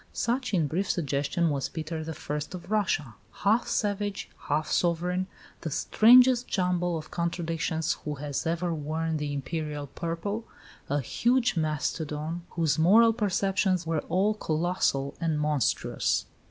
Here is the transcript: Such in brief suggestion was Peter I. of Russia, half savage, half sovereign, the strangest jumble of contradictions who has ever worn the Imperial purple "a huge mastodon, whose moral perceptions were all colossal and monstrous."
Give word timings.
Such 0.13 0.51
in 0.51 0.65
brief 0.65 0.89
suggestion 0.89 1.51
was 1.51 1.69
Peter 1.69 1.95
I. 1.99 2.33
of 2.49 2.71
Russia, 2.71 3.13
half 3.33 3.67
savage, 3.67 4.31
half 4.47 4.67
sovereign, 4.71 5.27
the 5.59 5.69
strangest 5.69 6.47
jumble 6.47 6.97
of 6.97 7.11
contradictions 7.11 7.93
who 8.03 8.15
has 8.15 8.47
ever 8.47 8.73
worn 8.73 9.17
the 9.17 9.31
Imperial 9.31 9.85
purple 9.85 10.47
"a 10.89 11.01
huge 11.01 11.55
mastodon, 11.55 12.41
whose 12.49 12.79
moral 12.79 13.13
perceptions 13.13 13.85
were 13.85 14.01
all 14.09 14.33
colossal 14.33 15.13
and 15.21 15.39
monstrous." 15.39 16.25